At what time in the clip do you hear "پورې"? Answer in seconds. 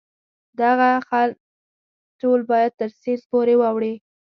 3.31-3.53